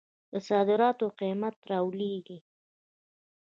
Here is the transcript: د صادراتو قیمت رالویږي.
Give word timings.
د 0.31 0.33
صادراتو 0.49 1.05
قیمت 1.19 1.55
رالویږي. 1.69 2.37